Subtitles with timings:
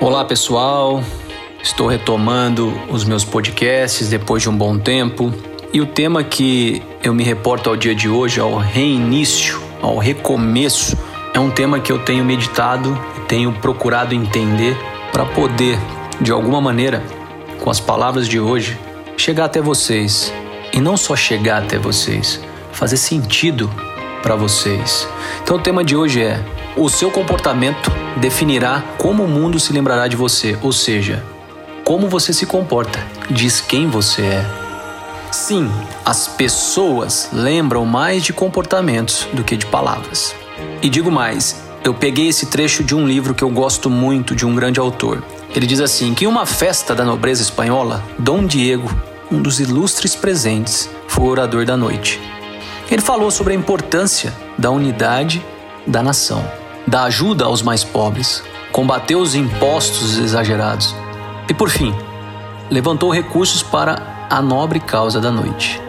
[0.00, 1.04] Olá pessoal,
[1.62, 5.30] estou retomando os meus podcasts depois de um bom tempo.
[5.74, 10.96] E o tema que eu me reporto ao dia de hoje, ao reinício, ao recomeço,
[11.34, 14.74] é um tema que eu tenho meditado e tenho procurado entender
[15.12, 15.78] para poder,
[16.18, 17.04] de alguma maneira,
[17.60, 18.78] com as palavras de hoje,
[19.18, 20.32] chegar até vocês.
[20.72, 22.40] E não só chegar até vocês,
[22.72, 23.70] fazer sentido
[24.22, 25.06] para vocês.
[25.42, 26.42] Então o tema de hoje é:
[26.76, 31.24] o seu comportamento definirá como o mundo se lembrará de você, ou seja,
[31.84, 34.46] como você se comporta diz quem você é.
[35.32, 35.70] Sim,
[36.04, 40.34] as pessoas lembram mais de comportamentos do que de palavras.
[40.82, 44.44] E digo mais, eu peguei esse trecho de um livro que eu gosto muito de
[44.44, 45.22] um grande autor.
[45.54, 48.90] Ele diz assim: que em uma festa da nobreza espanhola, Dom Diego,
[49.30, 52.20] um dos ilustres presentes, foi o orador da noite.
[52.90, 55.44] Ele falou sobre a importância da unidade
[55.86, 60.94] da nação da ajuda aos mais pobres, combateu os impostos exagerados
[61.48, 61.94] e, por fim,
[62.70, 65.80] levantou recursos para a nobre causa da noite.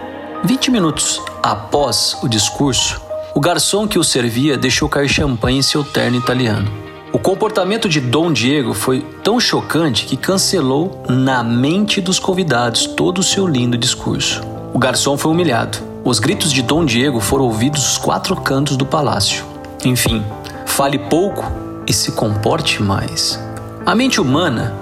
[0.43, 3.01] Vinte minutos após o discurso,
[3.35, 6.71] o garçom que o servia deixou cair champanhe em seu terno italiano.
[7.13, 13.19] O comportamento de Dom Diego foi tão chocante que cancelou na mente dos convidados todo
[13.19, 14.41] o seu lindo discurso.
[14.73, 15.77] O garçom foi humilhado.
[16.03, 19.45] Os gritos de Dom Diego foram ouvidos dos quatro cantos do palácio.
[19.83, 20.23] Enfim,
[20.71, 21.51] fale pouco
[21.85, 23.37] e se comporte mais.
[23.85, 24.73] A mente humana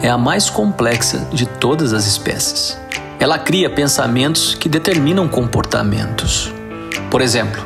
[0.00, 2.76] é a mais complexa de todas as espécies.
[3.20, 6.52] Ela cria pensamentos que determinam comportamentos.
[7.10, 7.62] Por exemplo,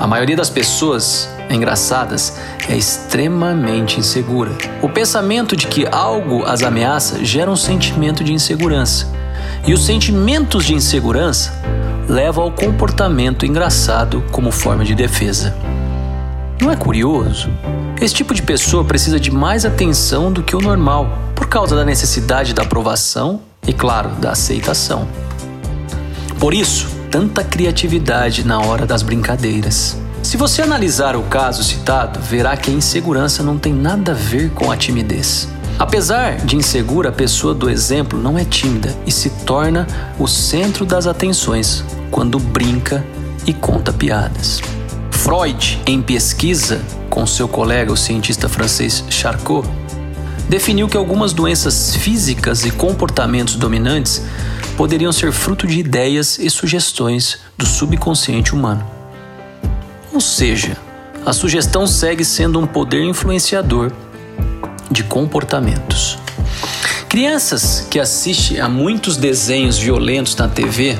[0.00, 2.38] a maioria das pessoas engraçadas
[2.68, 4.52] é extremamente insegura.
[4.80, 9.06] O pensamento de que algo as ameaça gera um sentimento de insegurança.
[9.66, 11.52] E os sentimentos de insegurança
[12.08, 15.54] levam ao comportamento engraçado como forma de defesa.
[16.60, 17.50] Não é curioso?
[18.00, 21.84] Esse tipo de pessoa precisa de mais atenção do que o normal, por causa da
[21.84, 25.06] necessidade da aprovação e, claro, da aceitação.
[26.38, 29.96] Por isso, tanta criatividade na hora das brincadeiras.
[30.22, 34.50] Se você analisar o caso citado, verá que a insegurança não tem nada a ver
[34.50, 35.48] com a timidez.
[35.78, 39.86] Apesar de insegura, a pessoa do exemplo não é tímida e se torna
[40.18, 43.04] o centro das atenções quando brinca
[43.46, 44.60] e conta piadas.
[45.24, 49.66] Freud, em pesquisa com seu colega, o cientista francês Charcot,
[50.50, 54.22] definiu que algumas doenças físicas e comportamentos dominantes
[54.76, 58.84] poderiam ser fruto de ideias e sugestões do subconsciente humano.
[60.12, 60.76] Ou seja,
[61.24, 63.90] a sugestão segue sendo um poder influenciador
[64.90, 66.18] de comportamentos.
[67.08, 70.98] Crianças que assistem a muitos desenhos violentos na TV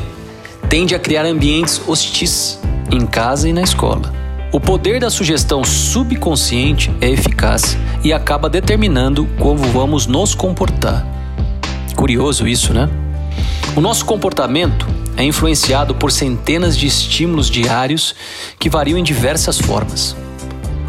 [0.70, 2.58] tendem a criar ambientes hostis
[2.90, 4.12] em casa e na escola.
[4.52, 11.04] O poder da sugestão subconsciente é eficaz e acaba determinando como vamos nos comportar.
[11.96, 12.88] Curioso isso, né?
[13.76, 14.86] O nosso comportamento
[15.16, 18.14] é influenciado por centenas de estímulos diários
[18.58, 20.16] que variam em diversas formas.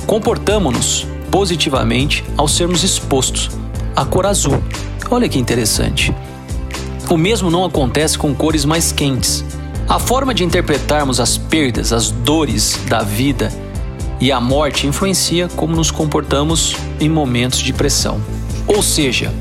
[0.05, 3.49] Comportamos-nos positivamente ao sermos expostos
[3.95, 4.63] à cor azul.
[5.09, 6.13] Olha que interessante.
[7.09, 9.43] O mesmo não acontece com cores mais quentes,
[9.87, 13.51] a forma de interpretarmos as perdas, as dores da vida
[14.19, 18.19] e a morte influencia como nos comportamos em momentos de pressão.
[18.67, 19.31] Ou seja,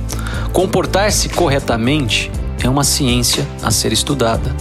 [0.52, 2.30] comportar-se corretamente
[2.62, 4.54] é uma ciência a ser estudada.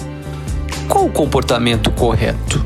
[0.88, 2.64] Qual o comportamento correto?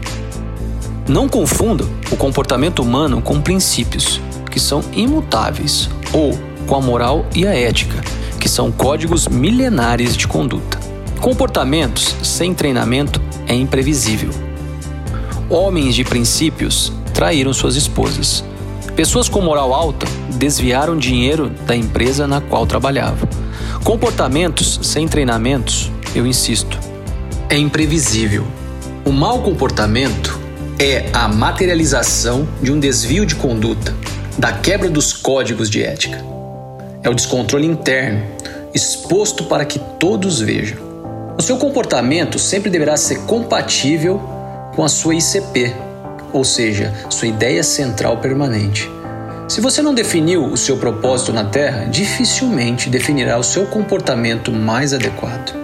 [1.08, 7.48] Não confunda o comportamento humano com princípios, que são imutáveis, ou com a moral e
[7.48, 8.02] a ética,
[8.40, 10.77] que são códigos milenares de conduta.
[11.22, 14.30] Comportamentos sem treinamento é imprevisível.
[15.50, 18.44] Homens de princípios traíram suas esposas.
[18.96, 23.28] Pessoas com moral alta desviaram dinheiro da empresa na qual trabalhavam.
[23.84, 26.80] Comportamentos sem treinamentos, eu insisto,
[27.50, 28.46] é imprevisível.
[29.04, 30.40] O mau comportamento
[30.80, 33.96] é a materialização de um desvio de conduta,
[34.38, 36.24] da quebra dos códigos de ética.
[37.02, 38.24] É o descontrole interno,
[38.74, 40.87] exposto para que todos vejam.
[41.38, 44.20] O seu comportamento sempre deverá ser compatível
[44.76, 45.72] com a sua ICP,
[46.34, 48.90] ou seja, sua ideia central permanente.
[49.48, 54.96] Se você não definiu o seu propósito na Terra, dificilmente definirá o seu comportamento mais
[54.96, 55.56] adequado.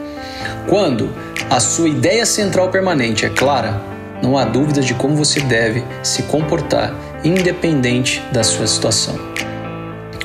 [0.69, 1.09] Quando
[1.49, 3.81] a sua ideia central permanente é clara,
[4.21, 6.93] não há dúvidas de como você deve se comportar,
[7.23, 9.19] independente da sua situação.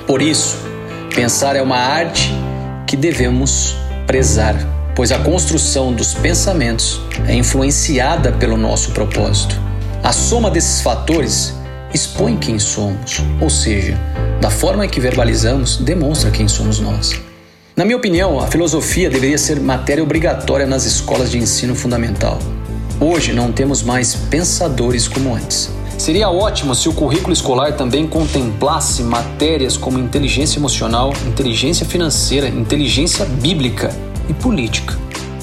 [0.06, 0.58] Por isso,
[1.14, 2.34] pensar é uma arte
[2.86, 3.74] que devemos
[4.06, 9.54] prezar pois a construção dos pensamentos é influenciada pelo nosso propósito.
[10.02, 11.54] A soma desses fatores
[11.94, 13.96] expõe quem somos, ou seja,
[14.40, 17.12] da forma que verbalizamos, demonstra quem somos nós.
[17.76, 22.36] Na minha opinião, a filosofia deveria ser matéria obrigatória nas escolas de ensino fundamental.
[23.00, 25.70] Hoje não temos mais pensadores como antes.
[25.96, 33.24] Seria ótimo se o currículo escolar também contemplasse matérias como inteligência emocional, inteligência financeira, inteligência
[33.24, 33.94] bíblica
[34.28, 34.96] e política.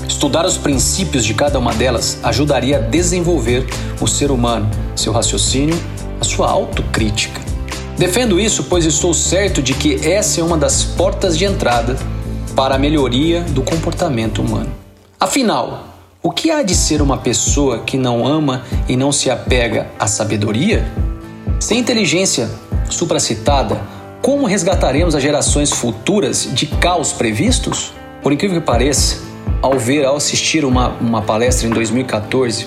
[0.08, 3.66] Estudar os princípios de cada uma delas ajudaria a desenvolver
[4.00, 5.78] o ser humano, seu raciocínio,
[6.22, 7.42] a sua autocrítica.
[7.98, 11.98] Defendo isso pois estou certo de que essa é uma das portas de entrada
[12.56, 14.72] para a melhoria do comportamento humano.
[15.20, 19.88] Afinal, o que há de ser uma pessoa que não ama e não se apega
[20.00, 20.86] à sabedoria?
[21.60, 22.50] Sem inteligência
[22.90, 23.80] supracitada,
[24.22, 27.94] como resgataremos as gerações futuras de caos previstos?
[28.26, 29.20] Por incrível que pareça,
[29.62, 32.66] ao ver, ao assistir uma, uma palestra em 2014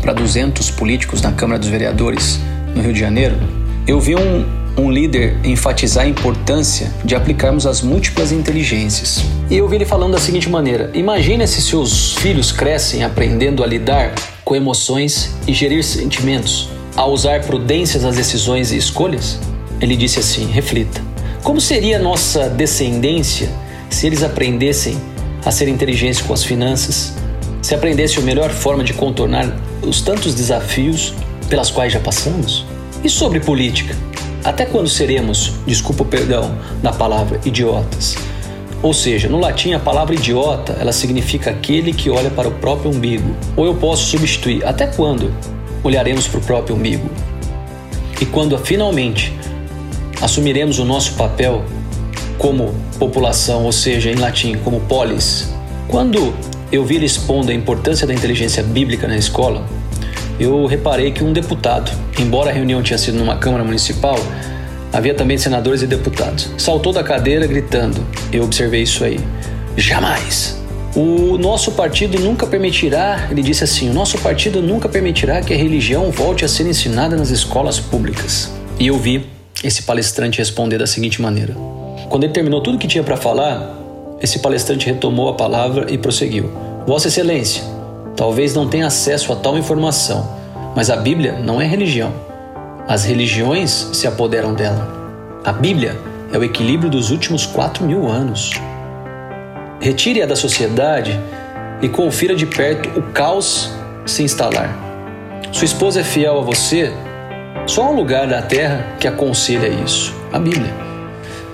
[0.00, 2.38] para 200 políticos na Câmara dos Vereadores
[2.72, 3.34] no Rio de Janeiro,
[3.84, 4.46] eu vi um,
[4.78, 9.24] um líder enfatizar a importância de aplicarmos as múltiplas inteligências.
[9.50, 13.66] E eu vi ele falando da seguinte maneira: Imagine se seus filhos crescem aprendendo a
[13.66, 14.14] lidar
[14.44, 19.40] com emoções e gerir sentimentos, a usar prudências nas decisões e escolhas?
[19.80, 21.02] Ele disse assim: reflita.
[21.42, 23.50] Como seria nossa descendência
[23.90, 24.96] se eles aprendessem
[25.44, 27.14] a ser inteligentes com as finanças,
[27.60, 31.12] se aprendessem a melhor forma de contornar os tantos desafios
[31.48, 32.64] pelas quais já passamos?
[33.04, 33.94] E sobre política?
[34.42, 38.16] Até quando seremos, desculpa o perdão da palavra, idiotas?
[38.82, 42.90] Ou seja, no latim a palavra idiota, ela significa aquele que olha para o próprio
[42.90, 43.36] umbigo.
[43.54, 45.34] Ou eu posso substituir, até quando
[45.82, 47.10] olharemos para o próprio umbigo?
[48.18, 49.34] E quando finalmente
[50.22, 51.62] assumiremos o nosso papel
[52.40, 55.52] como população, ou seja, em latim, como polis.
[55.86, 56.34] Quando
[56.72, 59.66] eu vi ele expondo a importância da inteligência bíblica na escola,
[60.38, 64.18] eu reparei que um deputado, embora a reunião tinha sido numa Câmara Municipal,
[64.90, 66.50] havia também senadores e deputados.
[66.56, 68.02] Saltou da cadeira gritando.
[68.32, 69.20] Eu observei isso aí.
[69.76, 70.58] Jamais!
[70.96, 75.56] O nosso partido nunca permitirá, ele disse assim: o nosso partido nunca permitirá que a
[75.56, 78.50] religião volte a ser ensinada nas escolas públicas.
[78.78, 79.26] E eu vi
[79.62, 81.54] esse palestrante responder da seguinte maneira:
[82.10, 83.72] Quando ele terminou tudo que tinha para falar,
[84.20, 86.50] esse palestrante retomou a palavra e prosseguiu:
[86.84, 87.62] Vossa Excelência,
[88.16, 90.28] talvez não tenha acesso a tal informação,
[90.74, 92.12] mas a Bíblia não é religião.
[92.88, 94.92] As religiões se apoderam dela.
[95.44, 95.96] A Bíblia
[96.32, 98.50] é o equilíbrio dos últimos quatro mil anos.
[99.78, 101.18] Retire-a da sociedade
[101.80, 103.70] e confira de perto o caos
[104.04, 104.76] se instalar.
[105.52, 106.92] Sua esposa é fiel a você?
[107.66, 110.89] Só há um lugar da terra que aconselha isso: a Bíblia.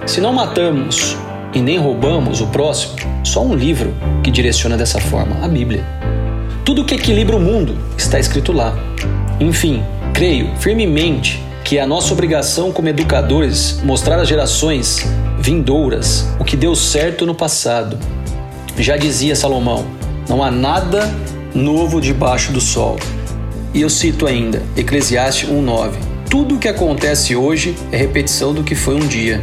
[0.06, 1.16] Se não matamos
[1.52, 2.94] e nem roubamos o próximo,
[3.24, 3.92] só um livro
[4.22, 5.84] que direciona dessa forma: a Bíblia.
[6.64, 8.78] Tudo que equilibra o mundo está escrito lá.
[9.40, 9.82] Enfim,
[10.14, 15.04] creio firmemente que é a nossa obrigação como educadores mostrar às gerações
[15.40, 17.98] vindouras o que deu certo no passado.
[18.78, 19.84] Já dizia Salomão:
[20.28, 21.12] não há nada
[21.52, 22.96] novo debaixo do sol.
[23.74, 25.94] E eu cito ainda Eclesiastes 1:9.
[26.30, 29.42] Tudo o que acontece hoje é repetição do que foi um dia.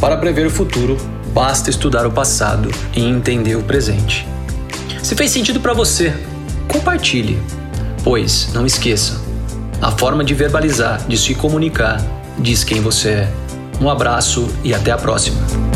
[0.00, 0.96] Para prever o futuro,
[1.34, 4.26] basta estudar o passado e entender o presente.
[5.02, 6.14] Se fez sentido para você,
[6.68, 7.42] compartilhe.
[8.04, 9.20] Pois, não esqueça,
[9.82, 12.00] a forma de verbalizar, de se comunicar,
[12.38, 13.32] diz quem você é.
[13.80, 15.67] Um abraço e até a próxima.